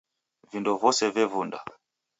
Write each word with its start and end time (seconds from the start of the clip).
Vindo 0.51 0.71
vose 0.83 1.05
vevunda. 1.17 1.59